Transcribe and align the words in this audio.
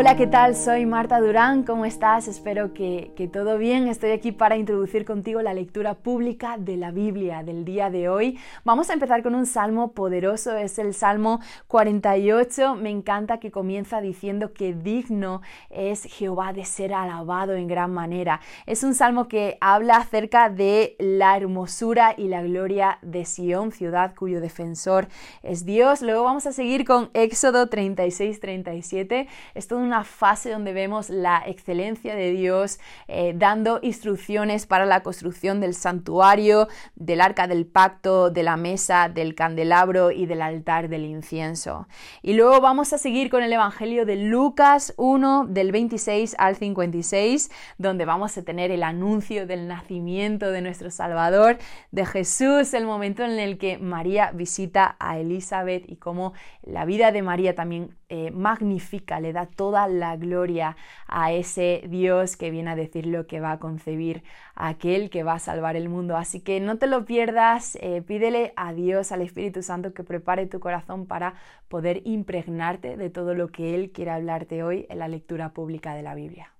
Hola, 0.00 0.14
¿qué 0.14 0.28
tal? 0.28 0.54
Soy 0.54 0.86
Marta 0.86 1.18
Durán, 1.18 1.64
¿cómo 1.64 1.84
estás? 1.84 2.28
Espero 2.28 2.72
que, 2.72 3.10
que, 3.16 3.26
todo 3.26 3.58
bien. 3.58 3.88
Estoy 3.88 4.12
aquí 4.12 4.30
para 4.30 4.56
introducir 4.56 5.04
contigo 5.04 5.42
la 5.42 5.54
lectura 5.54 5.94
pública 5.94 6.54
de 6.56 6.76
la 6.76 6.92
Biblia 6.92 7.42
del 7.42 7.64
día 7.64 7.90
de 7.90 8.08
hoy. 8.08 8.38
Vamos 8.62 8.90
a 8.90 8.92
empezar 8.92 9.24
con 9.24 9.34
un 9.34 9.44
salmo 9.44 9.90
poderoso, 9.94 10.56
es 10.56 10.78
el 10.78 10.94
Salmo 10.94 11.40
48. 11.66 12.76
Me 12.76 12.90
encanta 12.90 13.40
que 13.40 13.50
comienza 13.50 14.00
diciendo 14.00 14.52
que 14.52 14.72
digno 14.72 15.42
es 15.68 16.04
Jehová 16.04 16.52
de 16.52 16.64
ser 16.64 16.94
alabado 16.94 17.54
en 17.54 17.66
gran 17.66 17.92
manera. 17.92 18.40
Es 18.66 18.84
un 18.84 18.94
salmo 18.94 19.26
que 19.26 19.58
habla 19.60 19.96
acerca 19.96 20.48
de 20.48 20.94
la 21.00 21.36
hermosura 21.36 22.14
y 22.16 22.28
la 22.28 22.44
gloria 22.44 23.00
de 23.02 23.24
Sión, 23.24 23.72
ciudad 23.72 24.14
cuyo 24.14 24.40
defensor 24.40 25.08
es 25.42 25.64
Dios. 25.64 26.02
Luego 26.02 26.22
vamos 26.22 26.46
a 26.46 26.52
seguir 26.52 26.84
con 26.84 27.10
Éxodo 27.14 27.68
36-37. 27.68 29.26
Esto 29.56 29.87
una 29.88 30.04
fase 30.04 30.50
donde 30.50 30.74
vemos 30.74 31.08
la 31.08 31.42
excelencia 31.46 32.14
de 32.14 32.30
Dios 32.30 32.78
eh, 33.06 33.32
dando 33.34 33.78
instrucciones 33.82 34.66
para 34.66 34.84
la 34.84 35.02
construcción 35.02 35.60
del 35.60 35.72
santuario, 35.74 36.68
del 36.94 37.22
arca 37.22 37.46
del 37.46 37.66
pacto, 37.66 38.30
de 38.30 38.42
la 38.42 38.58
mesa, 38.58 39.08
del 39.08 39.34
candelabro 39.34 40.10
y 40.10 40.26
del 40.26 40.42
altar 40.42 40.90
del 40.90 41.06
incienso. 41.06 41.88
Y 42.22 42.34
luego 42.34 42.60
vamos 42.60 42.92
a 42.92 42.98
seguir 42.98 43.30
con 43.30 43.42
el 43.42 43.52
Evangelio 43.52 44.04
de 44.04 44.16
Lucas 44.16 44.92
1 44.98 45.46
del 45.48 45.72
26 45.72 46.36
al 46.38 46.56
56, 46.56 47.50
donde 47.78 48.04
vamos 48.04 48.36
a 48.36 48.42
tener 48.42 48.70
el 48.70 48.82
anuncio 48.82 49.46
del 49.46 49.68
nacimiento 49.68 50.50
de 50.50 50.60
nuestro 50.60 50.90
Salvador, 50.90 51.56
de 51.92 52.04
Jesús, 52.04 52.74
el 52.74 52.84
momento 52.84 53.24
en 53.24 53.38
el 53.38 53.56
que 53.56 53.78
María 53.78 54.32
visita 54.32 54.96
a 54.98 55.18
Elizabeth 55.18 55.88
y 55.88 55.96
cómo 55.96 56.34
la 56.62 56.84
vida 56.84 57.10
de 57.10 57.22
María 57.22 57.54
también 57.54 57.97
eh, 58.10 58.30
magnifica, 58.30 59.20
le 59.20 59.32
da 59.32 59.46
toda 59.46 59.86
la 59.86 60.16
gloria 60.16 60.76
a 61.06 61.32
ese 61.32 61.82
Dios 61.88 62.36
que 62.36 62.50
viene 62.50 62.70
a 62.70 62.76
decir 62.76 63.06
lo 63.06 63.26
que 63.26 63.40
va 63.40 63.52
a 63.52 63.58
concebir, 63.58 64.22
a 64.54 64.68
aquel 64.68 65.10
que 65.10 65.24
va 65.24 65.34
a 65.34 65.38
salvar 65.38 65.76
el 65.76 65.88
mundo. 65.88 66.16
Así 66.16 66.40
que 66.40 66.58
no 66.60 66.78
te 66.78 66.86
lo 66.86 67.04
pierdas, 67.04 67.76
eh, 67.82 68.00
pídele 68.00 68.54
a 68.56 68.72
Dios, 68.72 69.12
al 69.12 69.20
Espíritu 69.20 69.62
Santo, 69.62 69.92
que 69.92 70.04
prepare 70.04 70.46
tu 70.46 70.58
corazón 70.58 71.06
para 71.06 71.34
poder 71.68 72.00
impregnarte 72.04 72.96
de 72.96 73.10
todo 73.10 73.34
lo 73.34 73.48
que 73.48 73.74
Él 73.74 73.90
quiere 73.90 74.12
hablarte 74.12 74.62
hoy 74.62 74.86
en 74.88 75.00
la 75.00 75.08
lectura 75.08 75.52
pública 75.52 75.94
de 75.94 76.02
la 76.02 76.14
Biblia. 76.14 76.54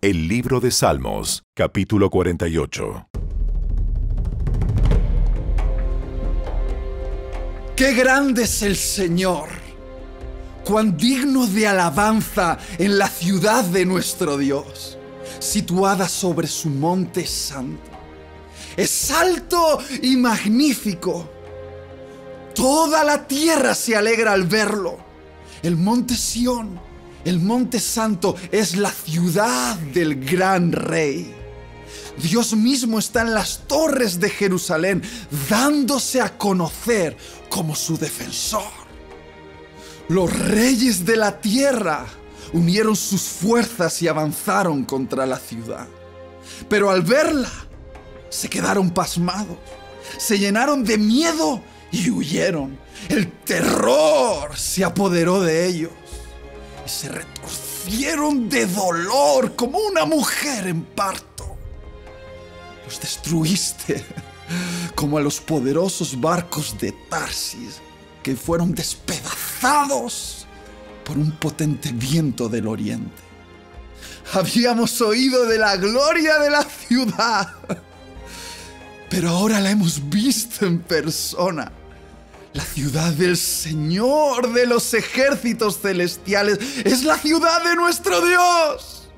El 0.00 0.28
libro 0.28 0.60
de 0.60 0.70
Salmos, 0.70 1.42
capítulo 1.54 2.08
48. 2.08 3.08
¡Qué 7.76 7.94
grande 7.94 8.44
es 8.44 8.62
el 8.62 8.76
Señor! 8.76 9.59
Cuán 10.70 10.96
digno 10.96 11.48
de 11.48 11.66
alabanza 11.66 12.56
en 12.78 12.96
la 12.96 13.08
ciudad 13.08 13.64
de 13.64 13.84
nuestro 13.84 14.38
Dios, 14.38 14.96
situada 15.40 16.08
sobre 16.08 16.46
su 16.46 16.68
monte 16.68 17.26
santo. 17.26 17.90
Es 18.76 19.10
alto 19.10 19.80
y 20.00 20.16
magnífico. 20.16 21.28
Toda 22.54 23.02
la 23.02 23.26
tierra 23.26 23.74
se 23.74 23.96
alegra 23.96 24.32
al 24.32 24.44
verlo. 24.44 24.96
El 25.64 25.76
monte 25.76 26.14
Sión, 26.14 26.80
el 27.24 27.40
monte 27.40 27.80
santo, 27.80 28.36
es 28.52 28.76
la 28.76 28.92
ciudad 28.92 29.74
del 29.76 30.24
gran 30.24 30.70
rey. 30.70 31.34
Dios 32.22 32.54
mismo 32.54 33.00
está 33.00 33.22
en 33.22 33.34
las 33.34 33.66
torres 33.66 34.20
de 34.20 34.30
Jerusalén, 34.30 35.02
dándose 35.48 36.20
a 36.20 36.38
conocer 36.38 37.16
como 37.48 37.74
su 37.74 37.98
defensor. 37.98 38.79
Los 40.10 40.36
reyes 40.36 41.06
de 41.06 41.16
la 41.16 41.40
tierra 41.40 42.04
unieron 42.52 42.96
sus 42.96 43.22
fuerzas 43.22 44.02
y 44.02 44.08
avanzaron 44.08 44.82
contra 44.82 45.24
la 45.24 45.38
ciudad. 45.38 45.86
Pero 46.68 46.90
al 46.90 47.02
verla, 47.02 47.48
se 48.28 48.50
quedaron 48.50 48.90
pasmados, 48.90 49.56
se 50.18 50.36
llenaron 50.36 50.82
de 50.82 50.98
miedo 50.98 51.62
y 51.92 52.10
huyeron. 52.10 52.76
El 53.08 53.30
terror 53.30 54.58
se 54.58 54.82
apoderó 54.82 55.40
de 55.42 55.68
ellos 55.68 55.92
y 56.84 56.88
se 56.88 57.08
retorcieron 57.08 58.48
de 58.48 58.66
dolor 58.66 59.54
como 59.54 59.78
una 59.78 60.06
mujer 60.06 60.66
en 60.66 60.82
parto. 60.82 61.56
Los 62.84 63.00
destruiste 63.00 64.04
como 64.96 65.18
a 65.18 65.20
los 65.20 65.40
poderosos 65.40 66.20
barcos 66.20 66.76
de 66.80 66.90
Tarsis 67.08 67.80
que 68.22 68.36
fueron 68.36 68.74
despedazados 68.74 70.46
por 71.04 71.18
un 71.18 71.32
potente 71.32 71.90
viento 71.92 72.48
del 72.48 72.66
oriente. 72.68 73.22
Habíamos 74.32 75.00
oído 75.00 75.46
de 75.46 75.58
la 75.58 75.76
gloria 75.76 76.38
de 76.38 76.50
la 76.50 76.62
ciudad, 76.62 77.48
pero 79.08 79.30
ahora 79.30 79.60
la 79.60 79.70
hemos 79.70 80.08
visto 80.08 80.66
en 80.66 80.78
persona. 80.80 81.72
La 82.52 82.64
ciudad 82.64 83.12
del 83.12 83.36
Señor 83.36 84.52
de 84.52 84.66
los 84.66 84.92
ejércitos 84.94 85.80
celestiales 85.80 86.58
es 86.84 87.04
la 87.04 87.16
ciudad 87.16 87.62
de 87.64 87.76
nuestro 87.76 88.24
Dios. 88.26 89.08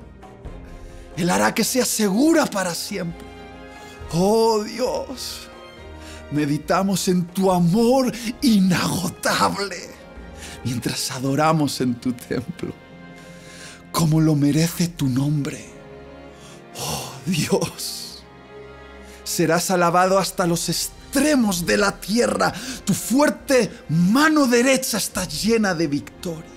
Él 1.17 1.29
hará 1.29 1.53
que 1.53 1.63
sea 1.63 1.85
segura 1.85 2.45
para 2.45 2.75
siempre. 2.75 3.25
Oh 4.11 4.63
Dios, 4.63 5.47
meditamos 6.33 7.07
en 7.07 7.25
tu 7.25 7.51
amor 7.51 8.11
inagotable 8.41 9.77
mientras 10.63 11.11
adoramos 11.11 11.81
en 11.81 11.95
tu 11.95 12.13
templo, 12.13 12.73
como 13.91 14.21
lo 14.21 14.35
merece 14.35 14.87
tu 14.87 15.07
nombre. 15.07 15.65
Oh 16.77 17.11
Dios, 17.25 18.23
serás 19.23 19.71
alabado 19.71 20.17
hasta 20.17 20.47
los 20.47 20.69
extremos 20.69 21.65
de 21.65 21.77
la 21.77 21.99
tierra, 21.99 22.53
tu 22.85 22.93
fuerte 22.93 23.71
mano 23.89 24.47
derecha 24.47 24.97
está 24.97 25.25
llena 25.25 25.73
de 25.75 25.87
victoria. 25.87 26.53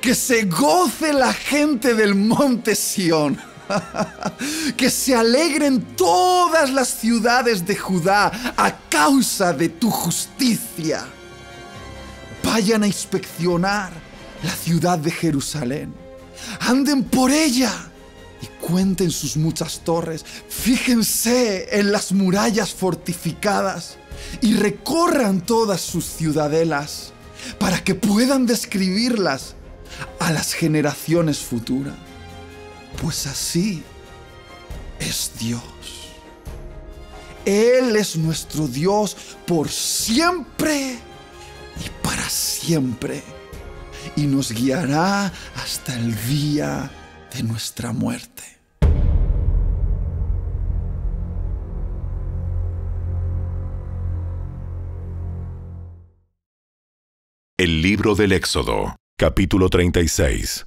Que 0.00 0.16
se 0.16 0.46
goce 0.46 1.12
la 1.12 1.32
gente 1.32 1.94
del 1.94 2.16
monte 2.16 2.74
Sión 2.74 3.38
que 4.76 4.90
se 4.90 5.14
alegren 5.14 5.80
todas 5.96 6.70
las 6.70 6.88
ciudades 6.88 7.64
de 7.66 7.76
Judá 7.76 8.54
a 8.56 8.76
causa 8.88 9.52
de 9.52 9.68
tu 9.68 9.90
justicia. 9.90 11.06
Vayan 12.44 12.82
a 12.82 12.86
inspeccionar 12.86 13.92
la 14.42 14.54
ciudad 14.54 14.98
de 14.98 15.10
Jerusalén. 15.10 15.94
Anden 16.60 17.04
por 17.04 17.30
ella 17.30 17.72
y 18.40 18.46
cuenten 18.64 19.10
sus 19.10 19.36
muchas 19.36 19.80
torres. 19.80 20.24
Fíjense 20.48 21.78
en 21.78 21.92
las 21.92 22.12
murallas 22.12 22.74
fortificadas 22.74 23.96
y 24.40 24.54
recorran 24.54 25.40
todas 25.40 25.80
sus 25.80 26.04
ciudadelas 26.04 27.12
para 27.58 27.82
que 27.82 27.94
puedan 27.94 28.46
describirlas 28.46 29.54
a 30.18 30.32
las 30.32 30.52
generaciones 30.52 31.38
futuras. 31.38 31.94
Pues 33.00 33.26
así 33.26 33.82
es 35.00 35.32
Dios. 35.38 35.62
Él 37.44 37.96
es 37.96 38.16
nuestro 38.16 38.68
Dios 38.68 39.16
por 39.46 39.68
siempre 39.68 40.98
y 41.84 41.90
para 42.02 42.28
siempre. 42.28 43.22
Y 44.16 44.22
nos 44.22 44.52
guiará 44.52 45.32
hasta 45.56 45.96
el 45.96 46.14
día 46.26 46.90
de 47.34 47.42
nuestra 47.42 47.92
muerte. 47.92 48.42
El 57.58 57.80
libro 57.80 58.16
del 58.16 58.32
Éxodo, 58.32 58.96
capítulo 59.16 59.68
36. 59.68 60.64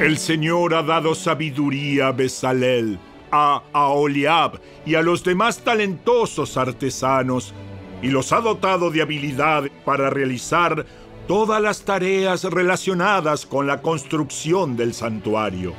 El 0.00 0.16
Señor 0.16 0.72
ha 0.72 0.82
dado 0.82 1.14
sabiduría 1.14 2.08
a 2.08 2.12
Besalel, 2.12 2.98
a 3.30 3.62
Aholiab 3.74 4.58
y 4.86 4.94
a 4.94 5.02
los 5.02 5.22
demás 5.22 5.58
talentosos 5.58 6.56
artesanos, 6.56 7.52
y 8.00 8.08
los 8.08 8.32
ha 8.32 8.40
dotado 8.40 8.90
de 8.90 9.02
habilidad 9.02 9.64
para 9.84 10.08
realizar 10.08 10.86
todas 11.28 11.60
las 11.60 11.82
tareas 11.82 12.44
relacionadas 12.44 13.44
con 13.44 13.66
la 13.66 13.82
construcción 13.82 14.74
del 14.74 14.94
santuario. 14.94 15.74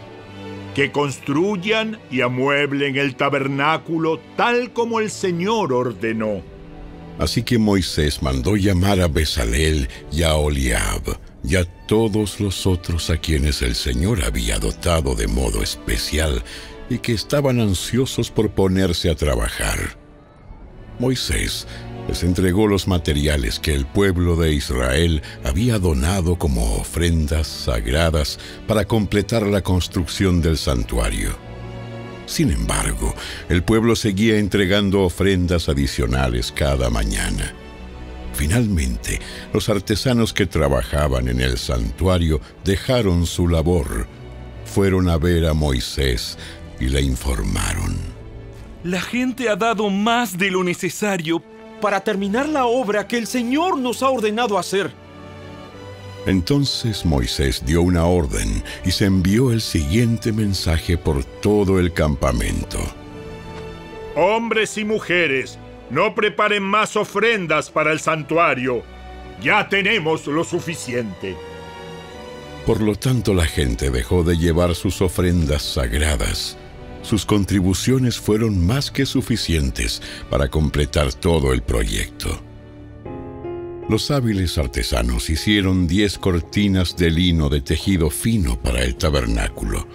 Que 0.76 0.92
construyan 0.92 2.00
y 2.12 2.22
amueblen 2.22 2.98
el 2.98 3.16
tabernáculo 3.16 4.20
tal 4.38 4.72
como 4.72 5.00
el 5.00 5.10
Señor 5.10 5.74
ordenó. 5.74 6.44
Así 7.18 7.42
que 7.42 7.58
Moisés 7.58 8.22
mandó 8.22 8.56
llamar 8.56 9.02
a 9.02 9.08
Besalel 9.08 9.90
y 10.12 10.22
a 10.22 10.36
Oliab 10.36 11.02
y 11.44 11.56
a 11.56 11.66
todos 11.92 12.40
los 12.40 12.68
otros 12.68 13.10
a 13.10 13.18
quienes 13.18 13.62
el 13.62 13.76
Señor 13.76 14.24
había 14.24 14.58
dotado 14.60 15.14
de 15.14 15.28
modo 15.28 15.62
especial 15.62 16.42
y 16.90 17.00
que 17.00 17.12
estaban 17.12 17.60
ansiosos 17.60 18.32
por 18.32 18.52
ponerse 18.52 19.10
a 19.10 19.16
trabajar. 19.16 19.98
Moisés 21.00 21.68
les 22.08 22.24
entregó 22.24 22.66
los 22.66 22.88
materiales 22.88 23.60
que 23.60 23.74
el 23.74 23.86
pueblo 23.86 24.38
de 24.38 24.54
Israel 24.54 25.22
había 25.44 25.80
donado 25.80 26.38
como 26.38 26.78
ofrendas 26.78 27.48
sagradas 27.48 28.40
para 28.70 28.86
completar 28.86 29.46
la 29.46 29.62
construcción 29.62 30.42
del 30.42 30.58
santuario. 30.58 31.38
Sin 32.26 32.52
embargo, 32.52 33.14
el 33.50 33.64
pueblo 33.64 33.98
seguía 33.98 34.38
entregando 34.38 35.02
ofrendas 35.02 35.68
adicionales 35.68 36.54
cada 36.54 36.90
mañana. 36.90 37.54
Finalmente, 38.34 39.20
los 39.54 39.70
artesanos 39.70 40.34
que 40.34 40.46
trabajaban 40.46 41.28
en 41.28 41.42
el 41.42 41.58
santuario 41.58 42.42
dejaron 42.64 43.26
su 43.26 43.48
labor, 43.48 44.08
fueron 44.66 45.10
a 45.10 45.18
ver 45.18 45.46
a 45.46 45.54
Moisés 45.54 46.38
y 46.80 46.88
le 46.88 47.02
informaron. 47.02 47.96
La 48.84 49.02
gente 49.02 49.50
ha 49.50 49.56
dado 49.56 49.90
más 49.90 50.38
de 50.38 50.50
lo 50.50 50.64
necesario 50.64 51.44
para 51.82 52.00
terminar 52.02 52.48
la 52.48 52.66
obra 52.66 53.08
que 53.08 53.18
el 53.18 53.28
Señor 53.28 53.78
nos 53.78 54.02
ha 54.02 54.10
ordenado 54.10 54.58
hacer. 54.58 54.92
Entonces 56.26 57.06
Moisés 57.06 57.64
dio 57.66 57.82
una 57.82 58.06
orden 58.06 58.64
y 58.86 58.92
se 58.92 59.06
envió 59.06 59.52
el 59.52 59.62
siguiente 59.62 60.32
mensaje 60.32 60.98
por 60.98 61.24
todo 61.24 61.80
el 61.80 61.94
campamento. 61.94 62.80
Hombres 64.16 64.78
y 64.78 64.86
mujeres, 64.86 65.58
no 65.92 66.16
preparen 66.16 66.64
más 66.64 66.96
ofrendas 66.96 67.70
para 67.70 67.92
el 67.92 68.00
santuario. 68.00 68.84
Ya 69.42 69.68
tenemos 69.68 70.26
lo 70.28 70.44
suficiente. 70.44 71.36
Por 72.66 72.82
lo 72.82 72.96
tanto, 72.96 73.34
la 73.34 73.46
gente 73.46 73.90
dejó 73.90 74.24
de 74.24 74.38
llevar 74.38 74.76
sus 74.76 75.02
ofrendas 75.02 75.64
sagradas. 75.64 76.58
Sus 77.02 77.26
contribuciones 77.26 78.20
fueron 78.20 78.66
más 78.66 78.92
que 78.92 79.06
suficientes 79.06 80.02
para 80.30 80.48
completar 80.48 81.14
todo 81.14 81.54
el 81.54 81.64
proyecto. 81.64 82.42
Los 83.90 84.12
hábiles 84.12 84.58
artesanos 84.58 85.30
hicieron 85.30 85.88
diez 85.88 86.18
cortinas 86.18 86.96
de 86.96 87.10
lino 87.10 87.50
de 87.50 87.62
tejido 87.62 88.10
fino 88.10 88.58
para 88.58 88.84
el 88.84 88.96
tabernáculo. 88.96 89.88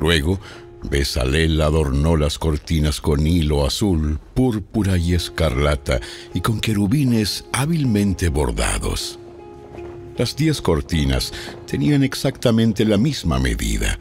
Luego 0.00 0.40
Besalel 0.82 1.60
adornó 1.60 2.16
las 2.16 2.38
cortinas 2.38 3.00
con 3.00 3.26
hilo 3.26 3.66
azul, 3.66 4.18
púrpura 4.34 4.96
y 4.98 5.14
escarlata, 5.14 6.00
y 6.34 6.40
con 6.40 6.60
querubines 6.60 7.44
hábilmente 7.52 8.28
bordados. 8.28 9.18
Las 10.16 10.36
diez 10.36 10.60
cortinas 10.60 11.32
tenían 11.66 12.02
exactamente 12.02 12.84
la 12.84 12.98
misma 12.98 13.38
medida, 13.38 13.98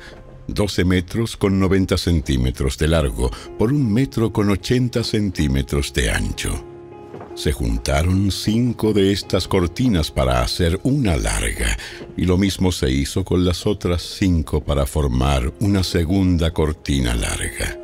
12 0.48 0.86
metros 0.86 1.38
con 1.38 1.60
90 1.60 1.98
centímetros 1.98 2.78
de 2.78 2.88
largo 2.88 3.32
por 3.58 3.72
un 3.72 3.92
metro 3.92 4.34
con 4.34 4.50
80 4.50 5.04
centímetros 5.04 5.94
de 5.94 6.12
ancho. 6.12 6.71
Se 7.36 7.52
juntaron 7.52 8.32
cinco 8.32 8.94
de 8.94 9.12
estas 9.12 9.48
cortinas 9.48 10.12
para 10.12 10.42
hacer 10.42 10.80
una 10.84 11.16
larga, 11.16 11.78
y 12.18 12.26
lo 12.26 12.38
mismo 12.38 12.72
se 12.72 12.92
hizo 12.92 13.24
con 13.24 13.46
las 13.46 13.66
otras 13.66 14.02
cinco 14.02 14.64
para 14.64 14.86
formar 14.86 15.54
una 15.60 15.84
segunda 15.84 16.52
cortina 16.52 17.16
larga. 17.16 17.78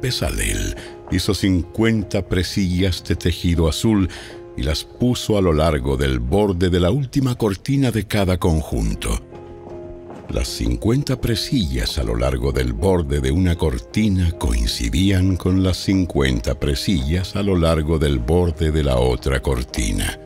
Pesalel 0.00 0.76
hizo 1.10 1.34
50 1.34 2.28
presillas 2.28 3.04
de 3.04 3.16
tejido 3.16 3.68
azul 3.68 4.08
y 4.56 4.62
las 4.62 4.84
puso 4.84 5.36
a 5.36 5.42
lo 5.42 5.52
largo 5.52 5.96
del 5.96 6.18
borde 6.18 6.70
de 6.70 6.80
la 6.80 6.90
última 6.90 7.36
cortina 7.36 7.90
de 7.90 8.06
cada 8.06 8.38
conjunto. 8.38 9.25
Las 10.28 10.48
50 10.48 11.20
presillas 11.20 11.98
a 11.98 12.02
lo 12.02 12.16
largo 12.16 12.50
del 12.50 12.72
borde 12.72 13.20
de 13.20 13.30
una 13.30 13.54
cortina 13.54 14.32
coincidían 14.32 15.36
con 15.36 15.62
las 15.62 15.76
50 15.78 16.58
presillas 16.58 17.36
a 17.36 17.42
lo 17.42 17.56
largo 17.56 17.98
del 17.98 18.18
borde 18.18 18.72
de 18.72 18.82
la 18.82 18.96
otra 18.96 19.40
cortina. 19.40 20.18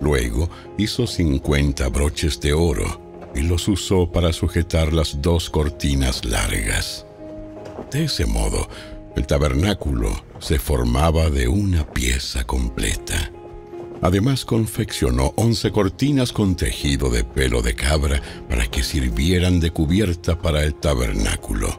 Luego 0.00 0.48
hizo 0.78 1.06
50 1.06 1.88
broches 1.88 2.40
de 2.40 2.54
oro 2.54 3.00
y 3.34 3.42
los 3.42 3.68
usó 3.68 4.10
para 4.10 4.32
sujetar 4.32 4.92
las 4.94 5.20
dos 5.20 5.50
cortinas 5.50 6.24
largas. 6.24 7.04
De 7.90 8.04
ese 8.04 8.24
modo, 8.24 8.68
el 9.14 9.26
tabernáculo 9.26 10.10
se 10.38 10.58
formaba 10.58 11.28
de 11.28 11.48
una 11.48 11.86
pieza 11.86 12.44
completa. 12.44 13.30
Además 14.00 14.44
confeccionó 14.44 15.32
once 15.36 15.72
cortinas 15.72 16.32
con 16.32 16.54
tejido 16.54 17.10
de 17.10 17.24
pelo 17.24 17.62
de 17.62 17.74
cabra 17.74 18.22
para 18.48 18.66
que 18.66 18.84
sirvieran 18.84 19.58
de 19.58 19.72
cubierta 19.72 20.38
para 20.38 20.62
el 20.62 20.74
tabernáculo. 20.74 21.76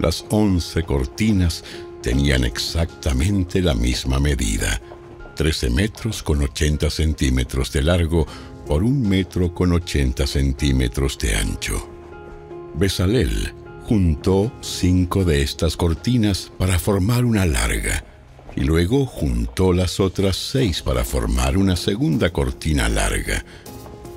Las 0.00 0.24
once 0.30 0.82
cortinas 0.82 1.62
tenían 2.02 2.44
exactamente 2.44 3.62
la 3.62 3.74
misma 3.74 4.18
medida, 4.18 4.80
13 5.36 5.70
metros 5.70 6.22
con 6.24 6.42
80 6.42 6.90
centímetros 6.90 7.72
de 7.72 7.82
largo 7.82 8.26
por 8.66 8.82
un 8.82 9.08
metro 9.08 9.54
con 9.54 9.72
80 9.72 10.26
centímetros 10.26 11.18
de 11.18 11.36
ancho. 11.36 11.88
Besalel 12.74 13.54
juntó 13.84 14.52
cinco 14.60 15.24
de 15.24 15.42
estas 15.42 15.76
cortinas 15.76 16.50
para 16.58 16.78
formar 16.80 17.24
una 17.24 17.46
larga 17.46 18.04
y 18.56 18.60
luego 18.60 19.06
juntó 19.06 19.72
las 19.72 20.00
otras 20.00 20.36
seis 20.36 20.82
para 20.82 21.04
formar 21.04 21.56
una 21.56 21.76
segunda 21.76 22.30
cortina 22.30 22.88
larga. 22.88 23.44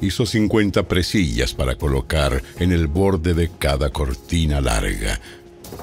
Hizo 0.02 0.26
50 0.26 0.88
presillas 0.88 1.54
para 1.54 1.76
colocar 1.76 2.44
en 2.60 2.72
el 2.72 2.88
borde 2.88 3.34
de 3.34 3.50
cada 3.58 3.90
cortina 3.90 4.62
larga. 4.62 5.20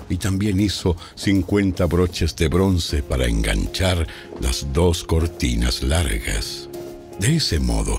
Y 0.09 0.17
también 0.17 0.61
hizo 0.61 0.97
50 1.15 1.87
broches 1.87 2.37
de 2.37 2.49
bronce 2.49 3.03
para 3.03 3.27
enganchar 3.27 4.07
las 4.41 4.73
dos 4.73 5.05
cortinas 5.05 5.83
largas. 5.83 6.69
De 7.19 7.37
ese 7.37 7.59
modo, 7.59 7.99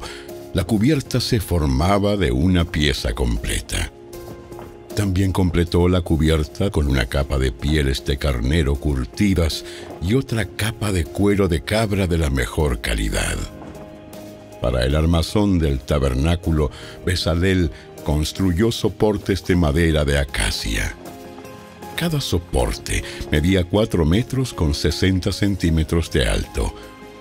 la 0.54 0.64
cubierta 0.64 1.20
se 1.20 1.40
formaba 1.40 2.16
de 2.16 2.32
una 2.32 2.66
pieza 2.66 3.14
completa. 3.14 3.92
También 4.95 5.31
completó 5.31 5.88
la 5.88 6.01
cubierta 6.01 6.69
con 6.69 6.88
una 6.88 7.07
capa 7.07 7.40
de 7.40 7.51
pieles 7.51 8.06
de 8.06 8.18
carnero 8.18 8.75
curtidas 8.75 9.66
y 10.01 10.13
otra 10.13 10.45
capa 10.45 10.92
de 10.92 11.06
cuero 11.06 11.48
de 11.48 11.62
cabra 11.62 12.06
de 12.06 12.19
la 12.19 12.30
mejor 12.30 12.80
calidad. 12.80 13.36
Para 14.62 14.86
el 14.86 14.95
armazón 14.95 15.57
del 15.57 15.80
tabernáculo, 15.80 16.69
Besalel 17.06 17.72
construyó 18.06 18.72
soportes 18.72 19.45
de 19.45 19.56
madera 19.56 20.06
de 20.06 20.19
acacia. 20.19 20.96
Cada 21.96 22.22
soporte 22.22 23.04
medía 23.31 23.63
4 23.63 24.06
metros 24.06 24.54
con 24.54 24.74
60 24.74 25.31
centímetros 25.31 26.12
de 26.12 26.27
alto 26.27 26.74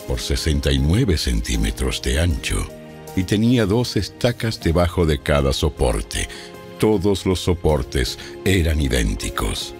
por 0.06 0.20
69 0.20 1.16
centímetros 1.16 2.02
de 2.02 2.20
ancho 2.20 2.66
y 3.16 3.24
tenía 3.24 3.66
dos 3.66 3.96
estacas 3.96 4.60
debajo 4.60 5.04
de 5.06 5.18
cada 5.18 5.52
soporte, 5.52 6.28
todos 6.82 7.26
los 7.26 7.38
soportes 7.38 8.18
eran 8.44 8.80
idénticos. 8.80 9.72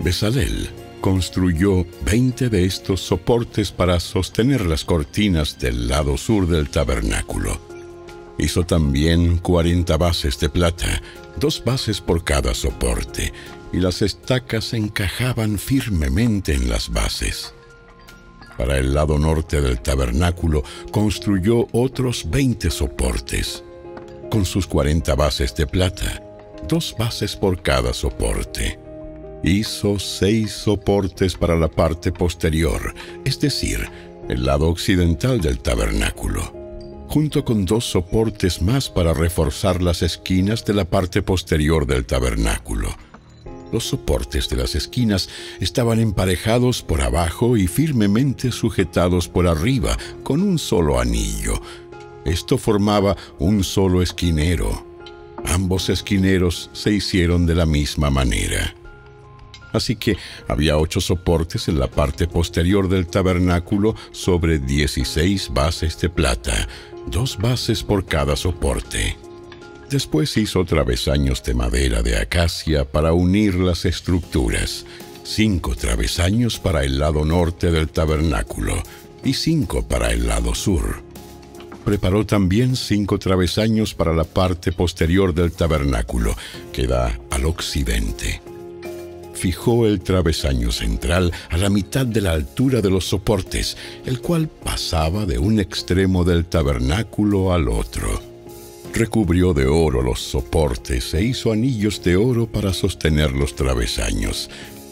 Besalel 0.00 0.68
construyó 1.00 1.86
20 2.04 2.50
de 2.50 2.66
estos 2.66 3.00
soportes 3.00 3.72
para 3.72 3.98
sostener 3.98 4.66
las 4.66 4.84
cortinas 4.84 5.58
del 5.58 5.88
lado 5.88 6.18
sur 6.18 6.46
del 6.46 6.68
tabernáculo. 6.68 7.58
Hizo 8.36 8.64
también 8.64 9.38
40 9.38 9.96
bases 9.96 10.38
de 10.38 10.50
plata, 10.50 11.00
dos 11.40 11.64
bases 11.64 12.02
por 12.02 12.24
cada 12.24 12.52
soporte, 12.52 13.32
y 13.72 13.78
las 13.78 14.02
estacas 14.02 14.74
encajaban 14.74 15.58
firmemente 15.58 16.52
en 16.52 16.68
las 16.68 16.92
bases. 16.92 17.54
Para 18.58 18.76
el 18.76 18.92
lado 18.92 19.18
norte 19.18 19.62
del 19.62 19.80
tabernáculo 19.80 20.62
construyó 20.90 21.68
otros 21.72 22.28
20 22.28 22.70
soportes, 22.70 23.64
con 24.30 24.44
sus 24.44 24.66
40 24.66 25.14
bases 25.14 25.54
de 25.54 25.66
plata, 25.66 26.23
dos 26.68 26.94
bases 26.98 27.36
por 27.36 27.62
cada 27.62 27.92
soporte. 27.92 28.78
Hizo 29.42 29.98
seis 29.98 30.52
soportes 30.52 31.34
para 31.34 31.56
la 31.56 31.68
parte 31.68 32.12
posterior, 32.12 32.94
es 33.24 33.38
decir, 33.40 33.86
el 34.28 34.46
lado 34.46 34.68
occidental 34.68 35.40
del 35.40 35.58
tabernáculo, 35.58 36.52
junto 37.08 37.44
con 37.44 37.66
dos 37.66 37.84
soportes 37.84 38.62
más 38.62 38.88
para 38.88 39.12
reforzar 39.12 39.82
las 39.82 40.02
esquinas 40.02 40.64
de 40.64 40.72
la 40.72 40.86
parte 40.86 41.20
posterior 41.20 41.86
del 41.86 42.06
tabernáculo. 42.06 42.88
Los 43.70 43.88
soportes 43.88 44.48
de 44.48 44.56
las 44.56 44.74
esquinas 44.74 45.28
estaban 45.60 45.98
emparejados 46.00 46.82
por 46.82 47.02
abajo 47.02 47.56
y 47.56 47.66
firmemente 47.66 48.52
sujetados 48.52 49.28
por 49.28 49.46
arriba 49.46 49.98
con 50.22 50.42
un 50.42 50.58
solo 50.58 51.00
anillo. 51.00 51.60
Esto 52.24 52.56
formaba 52.56 53.16
un 53.38 53.64
solo 53.64 54.00
esquinero. 54.00 54.93
Ambos 55.44 55.88
esquineros 55.88 56.70
se 56.72 56.92
hicieron 56.92 57.46
de 57.46 57.54
la 57.54 57.66
misma 57.66 58.10
manera. 58.10 58.74
Así 59.72 59.96
que 59.96 60.16
había 60.48 60.78
ocho 60.78 61.00
soportes 61.00 61.68
en 61.68 61.78
la 61.78 61.88
parte 61.88 62.28
posterior 62.28 62.88
del 62.88 63.06
tabernáculo 63.06 63.94
sobre 64.12 64.58
16 64.58 65.50
bases 65.52 66.00
de 66.00 66.08
plata, 66.08 66.68
dos 67.06 67.38
bases 67.38 67.82
por 67.82 68.06
cada 68.06 68.36
soporte. 68.36 69.16
Después 69.90 70.36
hizo 70.36 70.64
travesaños 70.64 71.42
de 71.42 71.54
madera 71.54 72.02
de 72.02 72.16
acacia 72.16 72.84
para 72.84 73.12
unir 73.12 73.56
las 73.56 73.84
estructuras, 73.84 74.86
cinco 75.24 75.74
travesaños 75.76 76.58
para 76.58 76.84
el 76.84 76.98
lado 76.98 77.24
norte 77.24 77.70
del 77.70 77.88
tabernáculo, 77.88 78.82
y 79.24 79.34
cinco 79.34 79.86
para 79.86 80.10
el 80.10 80.26
lado 80.26 80.54
sur. 80.54 81.03
Preparó 81.84 82.24
también 82.24 82.76
cinco 82.76 83.18
travesaños 83.18 83.94
para 83.94 84.14
la 84.14 84.24
parte 84.24 84.72
posterior 84.72 85.34
del 85.34 85.52
tabernáculo, 85.52 86.34
que 86.72 86.86
da 86.86 87.18
al 87.30 87.44
occidente. 87.44 88.40
Fijó 89.34 89.86
el 89.86 90.00
travesaño 90.00 90.72
central 90.72 91.30
a 91.50 91.58
la 91.58 91.68
mitad 91.68 92.06
de 92.06 92.22
la 92.22 92.32
altura 92.32 92.80
de 92.80 92.88
los 92.88 93.04
soportes, 93.04 93.76
el 94.06 94.20
cual 94.20 94.48
pasaba 94.48 95.26
de 95.26 95.38
un 95.38 95.60
extremo 95.60 96.24
del 96.24 96.46
tabernáculo 96.46 97.52
al 97.52 97.68
otro. 97.68 98.22
Recubrió 98.94 99.52
de 99.52 99.66
oro 99.66 100.00
los 100.00 100.20
soportes 100.20 101.12
e 101.12 101.22
hizo 101.22 101.52
anillos 101.52 102.02
de 102.02 102.16
oro 102.16 102.46
para 102.46 102.72
sostener 102.72 103.32
los 103.32 103.54
travesaños, 103.56 104.48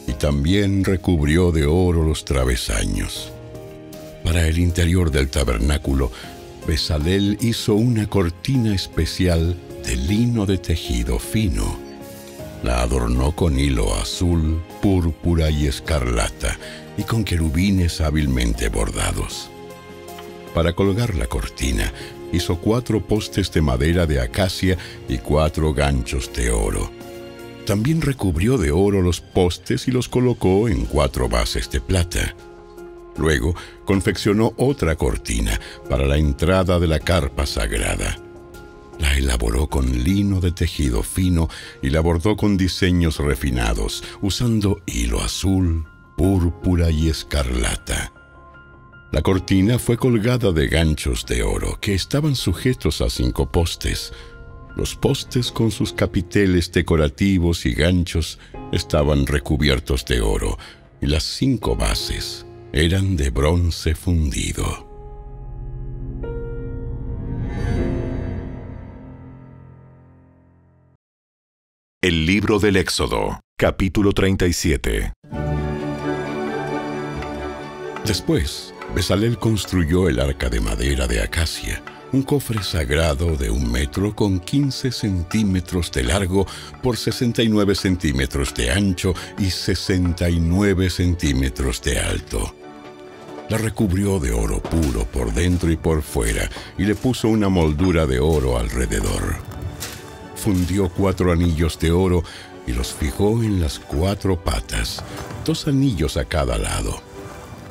y 0.06 0.12
también 0.12 0.84
recubrió 0.84 1.52
de 1.52 1.64
oro 1.64 2.02
los 2.02 2.24
travesaños. 2.24 3.32
Para 4.24 4.46
el 4.46 4.58
interior 4.58 5.10
del 5.10 5.28
tabernáculo, 5.28 6.12
Besalel 6.66 7.38
hizo 7.40 7.74
una 7.74 8.08
cortina 8.08 8.74
especial 8.74 9.56
de 9.84 9.96
lino 9.96 10.46
de 10.46 10.58
tejido 10.58 11.18
fino. 11.18 11.76
La 12.62 12.82
adornó 12.82 13.34
con 13.34 13.58
hilo 13.58 13.92
azul, 13.94 14.62
púrpura 14.80 15.50
y 15.50 15.66
escarlata, 15.66 16.56
y 16.96 17.02
con 17.02 17.24
querubines 17.24 18.00
hábilmente 18.00 18.68
bordados. 18.68 19.50
Para 20.54 20.72
colgar 20.74 21.16
la 21.16 21.26
cortina, 21.26 21.92
hizo 22.32 22.58
cuatro 22.58 23.04
postes 23.04 23.50
de 23.50 23.60
madera 23.60 24.06
de 24.06 24.20
acacia 24.20 24.78
y 25.08 25.18
cuatro 25.18 25.74
ganchos 25.74 26.32
de 26.32 26.52
oro. 26.52 26.92
También 27.66 28.02
recubrió 28.02 28.56
de 28.56 28.70
oro 28.70 29.02
los 29.02 29.20
postes 29.20 29.88
y 29.88 29.90
los 29.90 30.08
colocó 30.08 30.68
en 30.68 30.84
cuatro 30.84 31.28
bases 31.28 31.70
de 31.70 31.80
plata. 31.80 32.36
Luego 33.16 33.54
confeccionó 33.84 34.54
otra 34.56 34.96
cortina 34.96 35.58
para 35.88 36.06
la 36.06 36.16
entrada 36.16 36.78
de 36.78 36.86
la 36.86 36.98
carpa 36.98 37.46
sagrada. 37.46 38.18
La 38.98 39.16
elaboró 39.16 39.68
con 39.68 40.04
lino 40.04 40.40
de 40.40 40.52
tejido 40.52 41.02
fino 41.02 41.48
y 41.82 41.90
la 41.90 42.00
bordó 42.00 42.36
con 42.36 42.56
diseños 42.56 43.18
refinados, 43.18 44.04
usando 44.20 44.80
hilo 44.86 45.20
azul, 45.20 45.84
púrpura 46.16 46.90
y 46.90 47.08
escarlata. 47.08 48.12
La 49.10 49.20
cortina 49.20 49.78
fue 49.78 49.98
colgada 49.98 50.52
de 50.52 50.68
ganchos 50.68 51.26
de 51.26 51.42
oro 51.42 51.78
que 51.80 51.94
estaban 51.94 52.34
sujetos 52.34 53.02
a 53.02 53.10
cinco 53.10 53.50
postes. 53.50 54.12
Los 54.74 54.94
postes 54.94 55.52
con 55.52 55.70
sus 55.70 55.92
capiteles 55.92 56.72
decorativos 56.72 57.66
y 57.66 57.74
ganchos 57.74 58.38
estaban 58.72 59.26
recubiertos 59.26 60.06
de 60.06 60.22
oro 60.22 60.58
y 61.02 61.06
las 61.06 61.24
cinco 61.24 61.76
bases 61.76 62.46
eran 62.74 63.16
de 63.16 63.28
bronce 63.28 63.94
fundido. 63.94 64.88
El 72.00 72.24
libro 72.24 72.58
del 72.58 72.76
Éxodo, 72.76 73.40
capítulo 73.58 74.12
37. 74.12 75.12
Después, 78.06 78.74
Besalel 78.94 79.38
construyó 79.38 80.08
el 80.08 80.18
arca 80.18 80.48
de 80.48 80.60
madera 80.60 81.06
de 81.06 81.22
acacia, 81.22 81.82
un 82.12 82.22
cofre 82.22 82.62
sagrado 82.62 83.36
de 83.36 83.50
un 83.50 83.70
metro 83.70 84.16
con 84.16 84.40
15 84.40 84.92
centímetros 84.92 85.92
de 85.92 86.04
largo 86.04 86.46
por 86.82 86.96
69 86.96 87.74
centímetros 87.74 88.54
de 88.54 88.70
ancho 88.70 89.14
y 89.38 89.50
69 89.50 90.88
centímetros 90.88 91.82
de 91.82 91.98
alto. 91.98 92.61
La 93.52 93.58
recubrió 93.58 94.18
de 94.18 94.32
oro 94.32 94.62
puro 94.62 95.04
por 95.04 95.30
dentro 95.34 95.70
y 95.70 95.76
por 95.76 96.00
fuera 96.00 96.48
y 96.78 96.84
le 96.84 96.94
puso 96.94 97.28
una 97.28 97.50
moldura 97.50 98.06
de 98.06 98.18
oro 98.18 98.56
alrededor. 98.56 99.36
Fundió 100.36 100.88
cuatro 100.88 101.32
anillos 101.32 101.78
de 101.78 101.90
oro 101.90 102.24
y 102.66 102.72
los 102.72 102.94
fijó 102.94 103.42
en 103.42 103.60
las 103.60 103.78
cuatro 103.78 104.42
patas, 104.42 105.04
dos 105.44 105.68
anillos 105.68 106.16
a 106.16 106.24
cada 106.24 106.56
lado. 106.56 107.02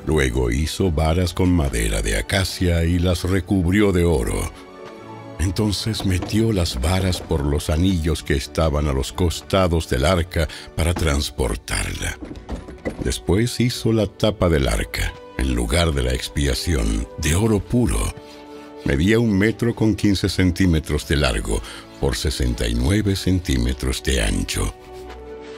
Luego 0.06 0.52
hizo 0.52 0.92
varas 0.92 1.34
con 1.34 1.52
madera 1.52 2.04
de 2.04 2.16
acacia 2.16 2.84
y 2.84 3.00
las 3.00 3.24
recubrió 3.24 3.92
de 3.92 4.06
oro. 4.06 4.52
Entonces 5.40 6.06
metió 6.06 6.54
las 6.54 6.80
varas 6.80 7.20
por 7.22 7.44
los 7.44 7.72
anillos 7.72 8.22
que 8.22 8.36
estaban 8.36 8.86
a 8.86 8.94
los 8.94 9.12
costados 9.12 9.90
del 9.90 10.06
arca 10.06 10.48
para 10.76 10.94
transportarla. 10.94 12.20
Después 13.04 13.60
hizo 13.60 13.92
la 13.92 14.06
tapa 14.06 14.48
del 14.48 14.68
arca 14.68 15.12
en 15.42 15.56
lugar 15.56 15.92
de 15.92 16.04
la 16.04 16.14
expiación, 16.14 17.08
de 17.18 17.34
oro 17.34 17.60
puro. 17.60 17.98
Medía 18.86 19.20
un 19.20 19.36
metro 19.36 19.74
con 19.74 19.96
15 19.96 20.30
centímetros 20.30 21.08
de 21.08 21.16
largo 21.16 21.60
por 22.00 22.16
69 22.16 23.16
centímetros 23.16 24.04
de 24.04 24.22
ancho. 24.22 24.72